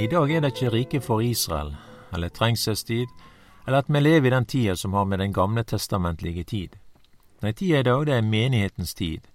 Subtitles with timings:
[0.00, 1.74] I dag er det ikke rike for Israel,
[2.16, 3.10] eller trengselstid,
[3.66, 6.78] eller at vi lever i den tida som har med den gamle testamentlige tid.
[7.42, 9.28] Nei, tida i dag, det er menighetens tid,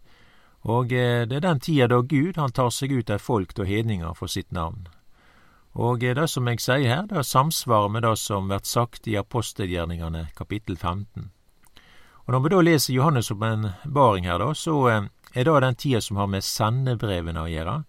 [0.63, 3.69] og eh, det er den tida da Gud han tar seg ut av folk og
[3.69, 4.87] hedninger for sitt navn.
[5.77, 9.19] Og eh, det som jeg sier her, det samsvarer med det som blir sagt i
[9.21, 11.29] apostelgjerningene kapittel 15.
[12.25, 15.03] Og Når vi da leser Johannes' åpenbaring her, da, så eh,
[15.35, 17.83] er det den tida som har med sendebrevene å gjøre.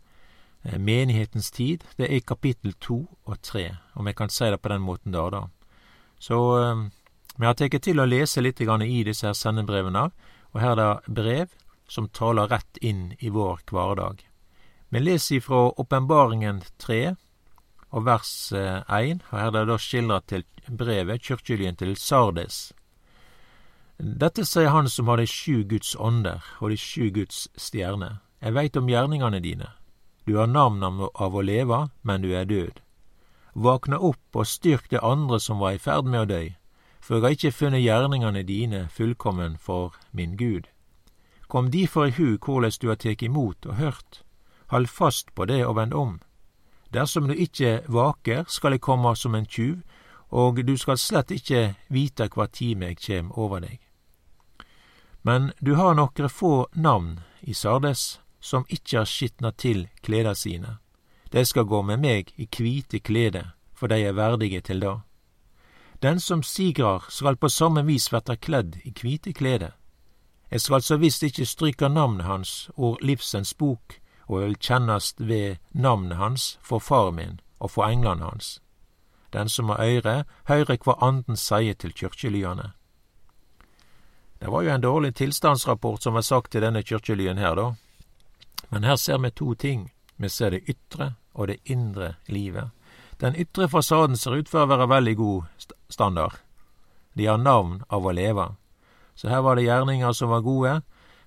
[0.66, 4.73] Eh, menighetens tid, det er kapittel to og tre, om jeg kan si det på
[4.73, 5.42] den måten der, da.
[6.19, 6.86] Så eh,
[7.36, 10.11] vi har tatt til å lese litt i disse her sendebrevene,
[10.53, 11.55] og her er det brev
[11.89, 14.25] som taler rett inn i vår hverdag.
[14.89, 17.14] Vi leser ifra Åpenbaringen tre
[17.91, 22.72] og vers én, og her er det da skildra til brevet, kirkelyden til Sardes.
[23.98, 28.19] Dette sier han som har de sju Guds ånder og de sju Guds stjerner.
[28.42, 29.75] Jeg veit om gjerningene dine.
[30.27, 30.82] Du har navn
[31.14, 32.80] av å leve, men du er død.
[33.55, 36.41] Våkne opp og styrk det andre som var i ferd med å dø,
[37.00, 40.66] for jeg har ikke funnet gjerningene dine fullkommen for min Gud.
[41.47, 44.24] Kom difor i hu korleis du har tatt imot og hørt,
[44.74, 46.19] hold fast på det og vend om.
[46.91, 49.86] Dersom du ikke vaker, skal jeg komme som en tjuv,
[50.34, 53.78] og du skal slett ikke vite kva time jeg kjem over deg.
[55.22, 60.77] Men du har nokre få navn i Sardes som ikkje har skitna til kleda sine.
[61.34, 63.42] Dei skal gå med meg i kvite klede,
[63.75, 64.94] for dei er verdige til det.
[66.03, 69.72] Den som sigrar skal på samme vis verta kledd i kvite klede.
[70.50, 73.98] Eg skal så visst ikkje stryka namnet hans og livsens bok,
[74.28, 78.60] og vil kjennast ved namnet hans for far min og for englene hans.
[79.32, 82.72] Den som har øyre, høyre kva Anden seier til kyrkjelyane.
[84.41, 87.72] Det var jo en dårlig tilstandsrapport som var sagt til denne kyrkjelyen her, da.
[88.69, 89.93] Men her ser vi to ting.
[90.16, 92.71] Vi ser det ytre og det indre livet.
[93.21, 96.37] Den ytre fasaden ser ut for å være veldig god standard.
[97.16, 98.50] De har navn av å leve.
[99.15, 100.81] Så her var det gjerninger som var gode.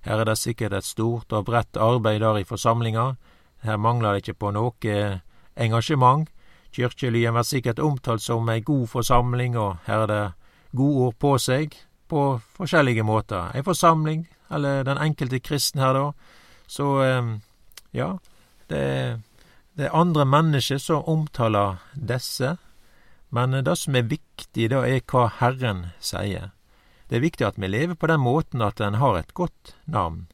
[0.05, 3.15] Her er det sikkert et stort og bredt arbeid der i forsamlinga.
[3.65, 4.99] Her mangler det ikke på noe
[5.57, 6.29] engasjement.
[6.71, 10.25] Kyrkjelyen var sikkert omtalt som ei god forsamling, og her er det
[10.77, 11.73] godord på seg
[12.09, 13.49] på forskjellige måter.
[13.57, 16.11] Ei forsamling, eller den enkelte kristen her, da.
[16.69, 16.85] Så
[17.97, 18.09] ja,
[18.69, 18.81] det,
[19.73, 22.57] det er andre mennesker som omtaler disse,
[23.33, 26.51] men det som er viktig, da, er hva Herren sier.
[27.09, 30.27] Det er viktig at vi lever på den måten at en har et godt navn.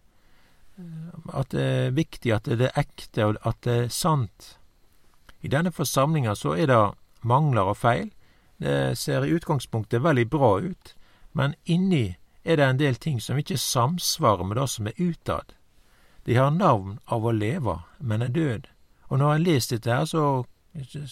[1.31, 4.56] At det er viktig at det er ekte, og at det er sant.
[5.40, 6.81] I denne forsamlinga så er det
[7.23, 8.12] mangler og feil.
[8.59, 10.96] Det ser i utgangspunktet veldig bra ut,
[11.31, 15.56] men inni er det en del ting som ikke samsvarer med det som er utad.
[16.25, 18.67] De har navn av å leve, men er død.
[19.09, 20.45] Og når en leser dette her, så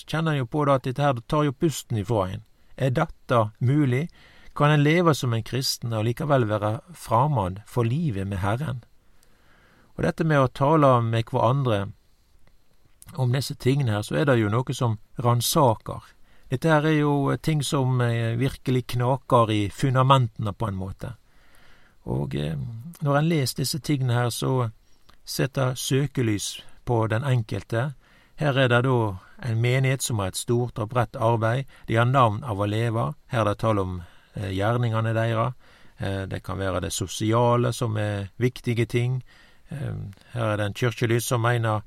[0.07, 2.46] kjenner en jo på at dette her tar jo pusten ifra en.
[2.78, 4.07] Er dette mulig?
[4.57, 8.84] Kan en leve som en kristen og likevel være framand for livet med Herren?
[9.96, 11.88] Og dette med å tale med hverandre
[13.13, 16.01] om disse tingene her, så er det jo noe som ransaker.
[16.50, 21.13] Dette her er jo ting som eh, virkelig knaker i fundamentene, på en måte.
[22.09, 22.57] Og eh,
[23.01, 24.69] når en leser disse tingene her, så
[25.26, 27.94] setter søkelys på den enkelte.
[28.36, 28.98] Her er det da
[29.44, 31.66] en menighet som har et stort og bredt arbeid.
[31.88, 33.14] De har navn av å leve.
[33.28, 34.02] Her er det tall om
[34.36, 35.54] eh, gjerningene deres.
[36.04, 39.22] Det kan være det sosiale som er viktige ting.
[39.70, 41.86] Her er det en kirkelys som mener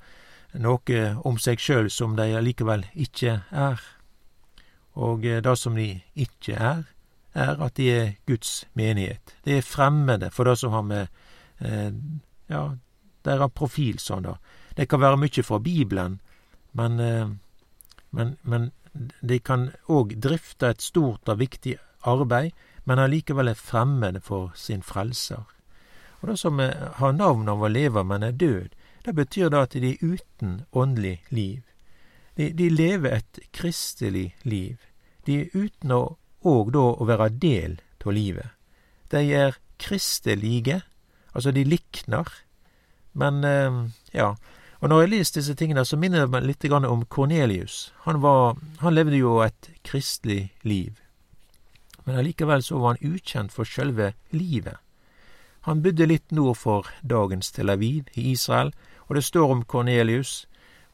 [0.62, 3.82] noe om seg sjøl som de allikevel ikke er.
[4.96, 6.84] Og eh, det som de ikke er,
[7.36, 9.36] er at de er Guds menighet.
[9.44, 11.06] De er fremmede for det som har med
[11.60, 11.92] eh,
[12.48, 12.62] ja,
[13.26, 14.36] deres profil sånn, da.
[14.76, 16.20] Det kan være mye fra Bibelen,
[16.76, 17.28] men, eh,
[18.10, 18.70] men, men
[19.20, 21.76] de kan òg drifte et stort og viktig
[22.06, 22.52] arbeid,
[22.84, 25.44] men allikevel er fremmede for sin frelser.
[26.20, 29.74] Og det som har navn av å leve, men er død, det betyr da at
[29.76, 31.62] de er uten åndelig liv.
[32.36, 34.80] De, de lever et kristelig liv.
[35.26, 36.00] De er uten å
[36.46, 38.50] òg da å være del av livet.
[39.10, 40.80] De er kristelige,
[41.34, 42.26] altså de likner.
[43.16, 43.80] Men eh,
[44.16, 44.34] ja.
[44.80, 47.92] Og når jeg leser disse tingene, så minner det meg litt om Kornelius.
[48.04, 48.20] Han,
[48.78, 51.00] han levde jo et kristelig liv.
[52.04, 54.76] Men allikevel så var han ukjent for sjølve livet.
[55.66, 58.70] Han bodde litt nord for dagens Tel Aviv i Israel,
[59.08, 60.44] og det står om Kornelius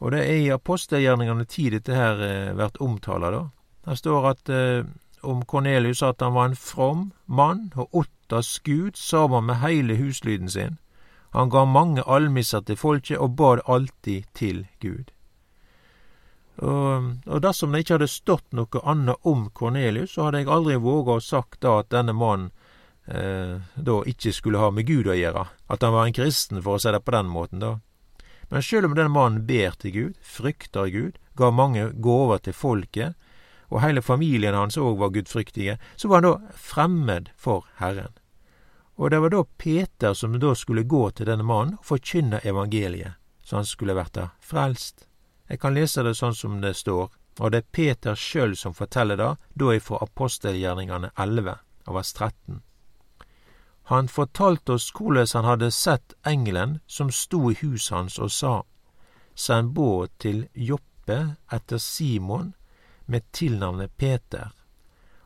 [0.03, 3.43] og det er i apostelgjerningene tid dette her eh, vært omtala, da.
[3.87, 4.89] Det står at eh,
[5.23, 10.51] om Kornelius at han var en from mann og åttas Gud sammen med heile huslyden
[10.51, 10.81] sin.
[11.33, 15.13] Han ga mange almisser til folket og bad alltid til Gud.
[16.61, 16.83] Og
[17.27, 21.17] og dersom det ikke hadde stått noe annet om Kornelius, så hadde jeg aldri våga
[21.17, 22.51] å sagt da at denne mannen
[23.07, 26.77] eh, da ikke skulle ha med Gud å gjøre, at han var en kristen, for
[26.77, 27.79] å si det på den måten, da.
[28.53, 33.17] Men sjøl om denne mannen ber til Gud, frykter Gud, ga mange gåver til folket,
[33.73, 38.13] og hele familien hans òg var gudfryktige, så var han da fremmed for Herren.
[39.03, 43.19] Og det var da Peter som da skulle gå til denne mannen og forkynne evangeliet,
[43.43, 45.09] så han skulle der frelst.
[45.51, 47.09] Jeg kan lese det sånn som det står,
[47.41, 51.57] og det er Peter sjøl som forteller det, da ifra apostelgjerningene 11,
[51.89, 52.63] av vers 13.
[53.91, 58.55] Han fortalte oss hvordan han hadde sett engelen som sto i huset hans og sa,
[59.35, 62.53] Send båt til Joppe etter Simon
[63.07, 64.53] med tilnavnet Peter.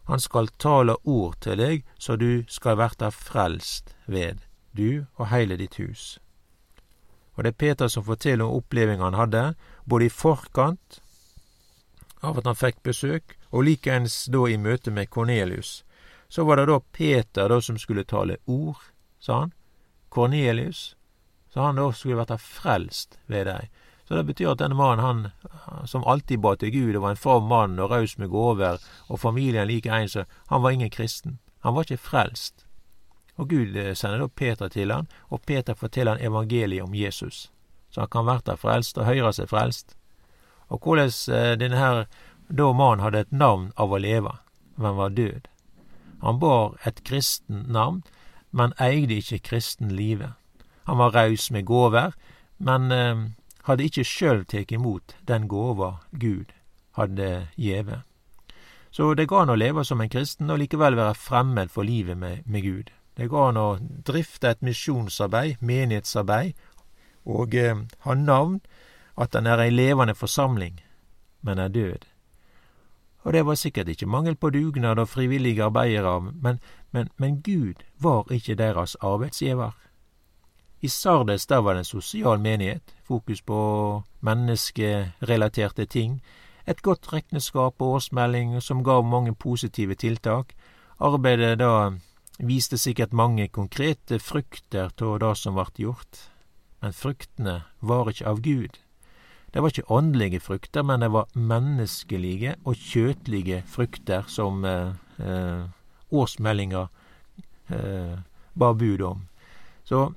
[0.06, 4.38] Han skal tale ord til deg, så du skal verta frelst ved,
[4.72, 6.18] du og heile ditt hus.
[7.34, 9.42] Og det er Peter som forteller om opplevinga han hadde,
[9.84, 11.00] både i forkant
[12.22, 15.82] av at han fikk besøk, og likeens da i møte med Kornelius,
[16.28, 18.78] så var det da Peter da som skulle tale ord,
[19.18, 19.52] sa han.
[20.08, 20.96] Kornelius,
[21.52, 23.68] så han da skulle vært frelst ved deg.
[24.08, 27.20] Så det betyr at denne mannen, han som alltid ba til Gud og var en
[27.20, 31.38] from mann og raus med gaver, og familien like en, så han var ingen kristen.
[31.60, 32.66] Han var ikke frelst.
[33.36, 37.50] Og Gud eh, sender da Peter til han, og Peter forteller han evangeliet om Jesus.
[37.90, 39.96] Så han kan verta frelst og høyre seg frelst.
[40.68, 42.06] Og hvordan eh, denne her
[42.48, 44.36] da mannen hadde et navn av å leve,
[44.76, 45.48] men var død.
[46.22, 48.04] Han bar et kristen navn,
[48.50, 50.38] men eide ikke kristenlivet.
[50.86, 52.14] Han var raus med gåver,
[52.58, 53.26] men eh,
[53.66, 56.54] hadde ikke sjøl tatt imot den gåva Gud
[56.98, 58.02] hadde gjeve.
[58.90, 62.16] Så det går an å leve som en kristen og likevel være fremmed for livet
[62.16, 62.90] med, med Gud.
[63.16, 63.68] Det går an å
[64.06, 66.54] drifte et misjonsarbeid, menighetsarbeid,
[67.26, 68.60] og eh, ha navn,
[69.16, 70.78] at han er ei levende forsamling,
[71.42, 72.06] men er død
[73.26, 76.60] og det var sikkert ikke mangel på dugnad og frivillige arbeidere, men,
[76.92, 79.70] men, men Gud var ikke deres arbeidsgiver.
[80.86, 83.58] I Sardes der var det en sosial menighet, fokus på
[84.22, 86.20] menneskerelaterte ting,
[86.66, 90.52] et godt regneskap og årsmelding som gav mange positive tiltak.
[91.02, 91.90] Arbeidet da
[92.38, 96.20] viste sikkert mange konkrete frukter av det som ble gjort,
[96.82, 98.78] men fruktene var ikke av Gud.
[99.52, 105.64] Det var ikke åndelige frukter, men det var menneskelige og kjøtlige frukter som eh, eh,
[106.12, 106.86] årsmeldinga
[107.74, 108.14] eh,
[108.54, 109.26] bar bud om.
[109.84, 110.10] Så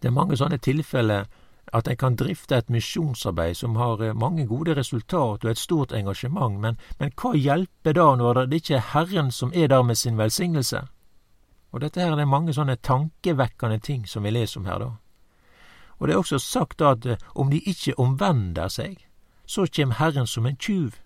[0.00, 1.26] det er mange sånne tilfeller
[1.72, 5.92] at en kan drifte et misjonsarbeid som har eh, mange gode resultat og et stort
[5.92, 9.98] engasjement, men, men hva hjelper da når det ikke er Herren som er der med
[9.98, 10.86] sin velsignelse?
[11.72, 14.90] Og dette her er mange sånne tankevekkende ting som vi leser om her, da.
[15.98, 18.96] Og det er også sagt at eh, om de ikke omvender seg,
[19.46, 20.96] så kjem Herren som en tjuv.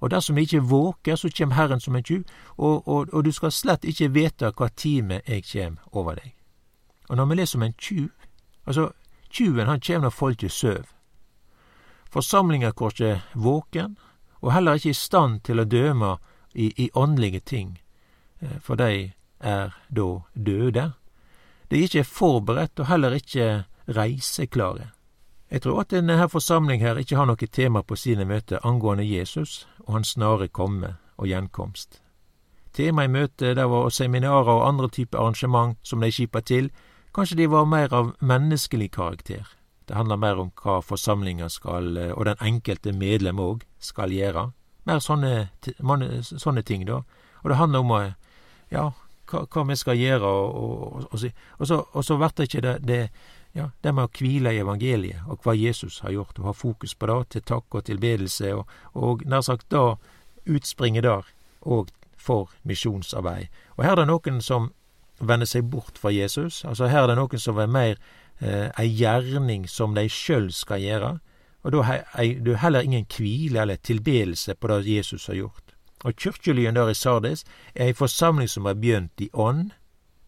[0.00, 2.24] Og dersom de ikke våker, så kjem Herren som en tjuv,
[2.56, 6.33] og, og, og, du skal slett ikke vite hva time jeg kjem over deg.
[7.08, 8.10] Og når vi leser om en tjuv,
[8.66, 8.90] altså
[9.30, 10.84] tjuven han kjem når folket søv.
[12.10, 13.98] Forsamlinga er korkje våken,
[14.40, 16.16] og heller ikke i stand til å døme
[16.54, 17.78] i, i åndelige ting,
[18.40, 20.92] eh, for de er da døde.
[21.70, 24.90] De er ikke forberedt, og heller ikke reiseklare.
[25.50, 29.04] Jeg tror at denne her forsamling her ikke har noe tema på sine møter angående
[29.04, 32.00] Jesus og hans snare komme og gjenkomst.
[32.74, 36.70] Tema i møtet der var seminarer og andre typer arrangement som de skipa til,
[37.14, 39.46] kanskje de var mer av menneskelig karakter.
[39.84, 44.48] Det handler mer om hva forsamlinga skal, og den enkelte medlem òg, skal gjøre.
[44.88, 45.48] Mer sånne,
[46.24, 47.02] sånne, ting, da.
[47.42, 48.00] Og det handler om å,
[48.72, 48.90] ja,
[49.30, 51.24] hva, hva vi skal gjøre, og, og, og,
[51.58, 53.00] og så, og så blir det ikke det, det
[53.54, 56.94] ja, det med å kvile i evangeliet og hva Jesus har gjort, og ha fokus
[56.98, 59.94] på det til takk og tilbedelse, og, og nær sagt da
[60.44, 61.28] utspringe der
[61.62, 63.52] òg for misjonsarbeid.
[63.76, 64.72] Og her er det noen som
[65.20, 66.64] vender seg bort fra Jesus.
[66.64, 67.98] Altså her er det noen som er mer
[68.40, 71.12] eh, ei gjerning som de sjøl skal gjøre.
[71.64, 75.74] Og da er det heller ingen hvile eller tilbedelse på det Jesus har gjort.
[76.04, 77.44] Og kyrkjelyen der i Sardes
[77.74, 79.70] er ei forsamling som har begynt i ånd,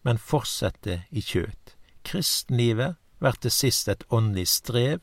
[0.01, 1.75] men fortsetter i kjøt.
[2.07, 4.99] Kristenlivet blir til sist et åndelig strev,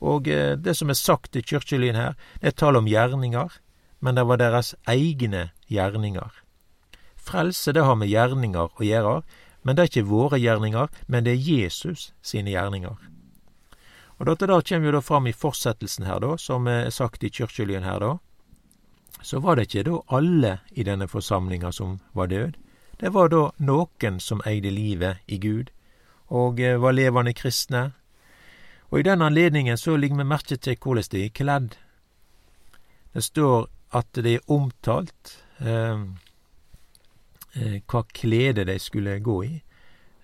[0.00, 3.56] og eh, det som er sagt til kyrkjelyen her, det er tall om gjerninger,
[4.00, 6.30] men det var deres egne gjerninger.
[7.30, 9.20] Frelse, det har med gjerninger å gjøre,
[9.62, 12.96] men det er ikke våre gjerninger, men det er Jesus sine gjerninger.
[14.20, 17.30] Og dette da kommer jo da fram i fortsettelsen her, da, som er sagt i
[17.32, 18.16] kyrkjelyen her, da.
[19.22, 22.56] Så var det ikke da alle i denne forsamlinga som var død.
[23.00, 25.70] Det var da noen som eide livet i Gud,
[26.28, 27.92] og eh, var levende kristne.
[28.90, 31.76] Og i den anledningen så ligger vi merke til hvordan de er kledd.
[33.14, 36.04] Det står at det er omtalt eh,
[37.86, 39.62] hva klede de skulle gå i.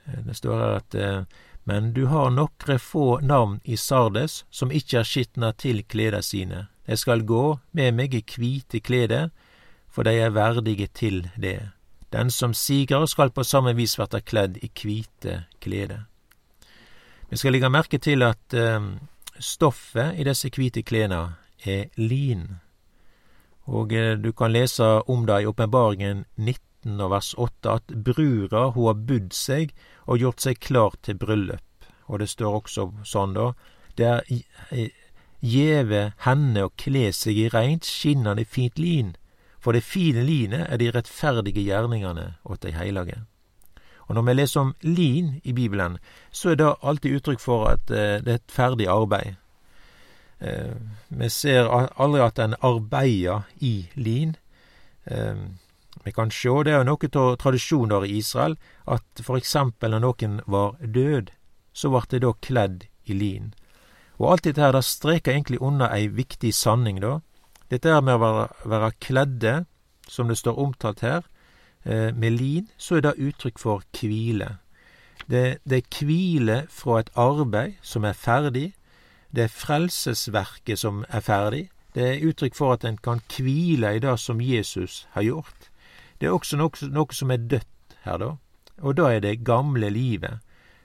[0.06, 1.22] Eh, det står her at eh,
[1.68, 6.68] men du har nokre få navn i Sardes som ikkje har skitna til kleda sine.
[6.86, 9.30] De skal gå med meg i kvite klede,
[9.90, 11.72] for de er verdige til det.
[12.14, 16.04] Den som siger skal på samme vis verta kledd i kvite klede.
[17.30, 18.80] Vi skal legge merke til at eh,
[19.38, 21.24] stoffet i disse kvite kleda
[21.66, 22.46] er lin.
[23.66, 26.65] Og eh, du kan lese om det i Åpenbaringen 19
[27.00, 29.74] og vers 8 at brura hun har budd seg
[30.06, 31.90] og gjort seg klar til bryllup.
[32.06, 33.50] Og det står også sånn, da.
[33.96, 34.90] Det er
[35.40, 39.14] gjeve henne å kle seg i reint, skinnende fint lin,
[39.60, 43.18] for det fine linet er de rettferdige gjerningane åt de heilage.
[44.06, 45.98] Og når vi leser om lin i Bibelen,
[46.30, 49.34] så er det alltid uttrykk for at eh, det er et ferdig arbeid.
[50.38, 50.76] Eh,
[51.08, 54.36] vi ser aldri at en arbeider i lin.
[56.06, 58.54] Vi kan sjå, det er noe av tradisjoner i Israel,
[58.86, 61.32] at for eksempel når noen var død,
[61.74, 63.50] så vart det da kledd i lin.
[64.20, 67.18] Og alt dette her, det streker egentlig under ei viktig sanning, da.
[67.74, 69.56] Dette her med å være, være kledde,
[70.06, 71.26] som det står omtalt her,
[71.82, 74.56] eh, med lin, så er det uttrykk for hvile.
[75.26, 78.68] Det, det er hvile fra et arbeid som er ferdig,
[79.34, 81.66] det er frelsesverket som er ferdig.
[81.94, 85.70] Det er uttrykk for at en kan hvile i det som Jesus har gjort.
[86.18, 88.36] Det er også noe, noe som er dødt her, da.
[88.82, 90.40] Og da er det gamle livet.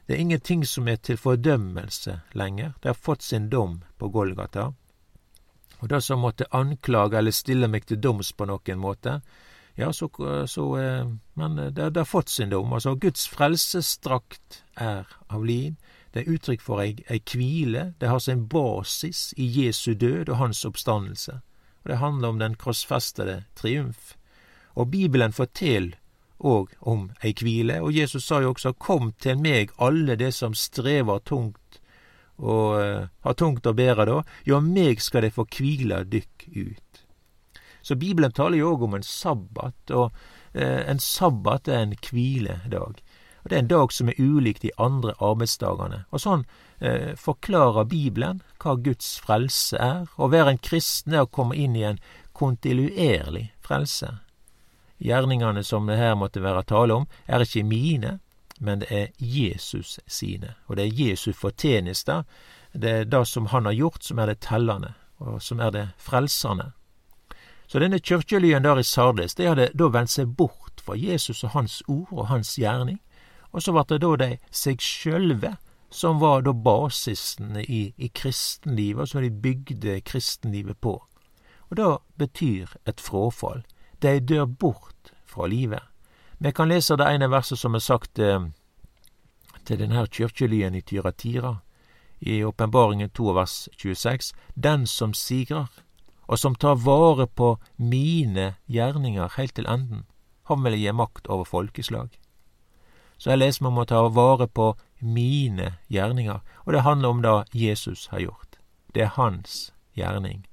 [0.07, 2.73] Det er ingenting som er til fordømmelse lenger.
[2.83, 4.71] Det har fått sin dom på Golgata.
[5.79, 9.21] Og det som måtte anklage eller stille meg til doms på noen måte,
[9.75, 10.09] ja, så,
[10.47, 12.73] så eh, Men det, det har fått sin dom.
[12.73, 15.77] Altså, Guds frelsesdrakt er av lin.
[16.13, 17.93] Det er uttrykk for ei, ei hvile.
[17.99, 21.39] Det har sin basis i Jesu død og hans oppstandelse.
[21.83, 24.15] Og Det handler om den krossfestede triumf.
[24.75, 25.97] Og Bibelen forteller
[26.41, 30.53] òg om ei hvile, og Jesus sa jo også 'Kom til meg, alle det som
[30.53, 31.57] strever tungt
[32.37, 34.23] og uh, har tungt å bære', da.
[34.45, 37.03] Ja, meg skal de få kvile dykk ut.
[37.81, 40.11] Så Bibelen taler jo òg om en sabbat, og
[40.55, 43.01] uh, en sabbat er en hviledag.
[43.43, 46.03] Og Det er en dag som er ulik de andre arbeidsdagene.
[46.11, 46.43] Og sånn
[46.77, 50.03] eh, forklarer Bibelen hva Guds frelse er.
[50.21, 51.97] Å være en kristen er å komme inn i en
[52.37, 54.19] kontinuerlig frelse.
[55.01, 58.19] Gjerningene som det her måtte være tale om, er ikke mine,
[58.59, 60.55] men det er Jesus sine.
[60.67, 62.23] Og det er Jesu fortjenester.
[62.73, 65.87] Det er det som han har gjort, som er det tellende, og som er det
[65.97, 66.71] frelsende.
[67.67, 71.55] Så denne kyrkjelyen der i Sardes, de hadde da vendt seg bort fra Jesus og
[71.55, 72.99] hans ord og hans gjerning
[73.51, 75.55] og så ble det da de seg sjølve
[75.91, 80.95] som var da basisen i, i kristenlivet, og som de bygde kristenlivet på.
[81.67, 81.89] Og det
[82.19, 83.65] betyr et fråfall.
[84.01, 85.83] De dør bort fra livet.
[86.37, 88.47] Vi kan lese det ene verset som er sagt eh,
[89.65, 91.59] til denne kyrkjelyen i Tyratira,
[92.19, 94.33] i Åpenbaringen 2 vers 26.
[94.55, 95.69] Den som sigrer,
[96.25, 100.05] og som tar vare på mine gjerninger heilt til enden,
[100.49, 102.09] han vil gi makt over folkeslag.
[103.17, 107.35] Så jeg leser om å ta vare på mine gjerninger, og det handler om det
[107.53, 108.57] Jesus har gjort.
[108.95, 110.47] Det er hans gjerning.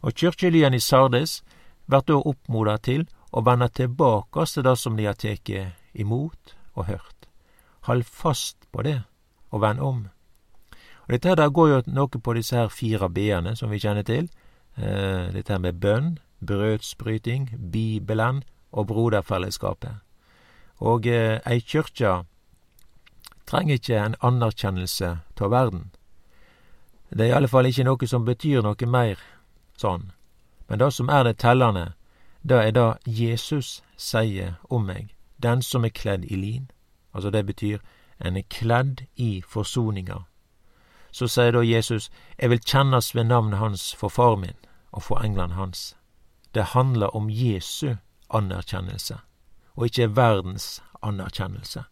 [0.00, 1.42] Og kyrkjelyen i Sardes
[1.88, 5.50] blir da oppmoda til å vende tilbake til det som de har tatt
[5.92, 7.28] imot og hørt.
[7.88, 9.02] Hold fast på det,
[9.50, 10.08] og vend om.
[11.06, 14.28] Og Dette her går jo noe på disse her fire b-ene som vi kjenner til.
[14.76, 18.42] Eh, dette her med bønn, brødsbryting, Bibelen
[18.72, 20.04] og broderfellesskapet.
[20.78, 22.22] Og eh, ei kyrkje
[23.48, 25.88] trenger ikke en anerkjennelse av verden.
[27.08, 29.16] Det er i alle fall ikke noe som betyr noe mer
[29.80, 30.10] sånn.
[30.68, 31.92] Men det som er det tellende,
[32.42, 36.70] det er det Jesus sier om meg, den som er kledd i lin.
[37.14, 37.78] Altså det betyr
[38.20, 40.24] en er kledd i forsoninga.
[41.10, 44.58] Så sier da Jesus, jeg vil kjennes ved navnet hans for far min
[44.92, 45.96] og for englene hans.
[46.54, 47.96] Det handler om Jesu
[48.30, 49.18] anerkjennelse
[49.78, 51.84] og ikke verdens anerkjennelse.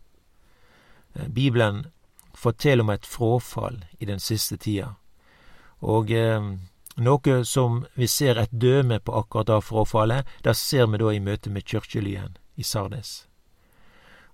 [1.15, 1.87] Eh, Bibelen
[2.35, 4.89] forteller om et fråfall i den siste tida,
[5.81, 6.43] og eh,
[6.97, 11.21] noe som vi ser et døme på akkurat av frafallet, det ser vi da i
[11.21, 13.27] møte med kyrkjelyen i Sardes.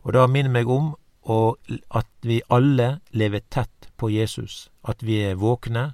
[0.03, 0.95] Og det minner meg om
[1.95, 5.93] at vi alle lever tett på Jesus, at vi er våkne,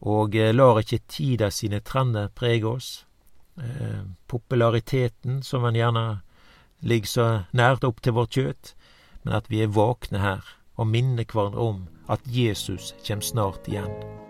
[0.00, 3.06] og eh, lar ikke tida sine trender prege oss.
[3.56, 6.20] Eh, populariteten, som en gjerne
[6.80, 8.74] ligger så nært opp til vårt kjøtt,
[9.24, 10.44] men at vi er våkne her
[10.76, 14.25] og minner hverandre om at Jesus kjem snart igjen.